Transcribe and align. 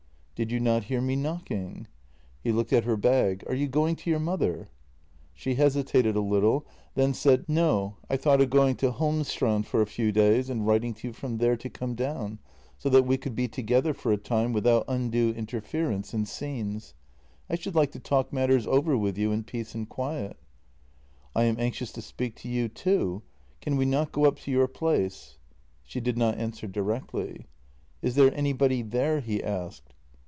"Did 0.41 0.51
you 0.51 0.59
not 0.59 0.85
hear 0.85 1.01
me 1.01 1.15
knocking?" 1.15 1.85
He 2.43 2.51
looked 2.51 2.73
at 2.73 2.83
her 2.85 2.97
bag:" 2.97 3.43
Are 3.47 3.53
you 3.53 3.67
going 3.67 3.95
to 3.97 4.09
your 4.09 4.17
mother?" 4.19 4.69
She 5.35 5.53
hesitated 5.53 6.15
a 6.15 6.19
little, 6.19 6.65
then 6.95 7.13
said: 7.13 7.47
"No; 7.47 7.97
I 8.09 8.17
thought 8.17 8.41
of 8.41 8.49
going 8.49 8.75
to 8.77 8.89
Holmestrand 8.91 9.67
for 9.67 9.83
a 9.83 9.85
few 9.85 10.11
days 10.11 10.49
and 10.49 10.65
writing 10.65 10.95
to 10.95 11.09
you 11.09 11.13
from 11.13 11.37
there 11.37 11.55
to 11.57 11.69
come 11.69 11.93
down, 11.93 12.39
so 12.79 12.89
that 12.89 13.03
we 13.05 13.17
could 13.19 13.35
be 13.35 13.47
together 13.47 13.93
for 13.93 14.11
a 14.11 14.17
time 14.17 14.51
without 14.51 14.85
undue 14.87 15.29
interference 15.29 16.11
and 16.11 16.27
scenes. 16.27 16.95
I 17.47 17.53
should 17.53 17.75
like 17.75 17.91
to 17.91 17.99
talk 17.99 18.33
matters 18.33 18.65
over 18.65 18.97
with 18.97 19.19
you 19.19 19.31
in 19.31 19.43
peace 19.43 19.75
and 19.75 19.87
quiet."" 19.87 20.37
I 21.35 21.43
am 21.43 21.57
anxious 21.59 21.91
to 21.91 22.01
speak 22.01 22.35
to 22.37 22.49
you 22.49 22.67
too. 22.67 23.21
Can 23.61 23.77
we 23.77 23.85
not 23.85 24.11
go 24.11 24.25
up 24.25 24.39
to 24.39 24.49
your 24.49 24.67
place?" 24.67 25.37
She 25.83 25.99
did 26.01 26.17
not 26.17 26.39
answer 26.39 26.65
directly." 26.65 27.45
Is 28.01 28.15
there 28.15 28.35
anybody 28.35 28.81
there?" 28.81 29.19
he 29.19 29.43
asked. 29.43 29.93